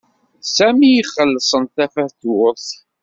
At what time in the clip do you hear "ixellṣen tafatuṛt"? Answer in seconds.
1.01-2.67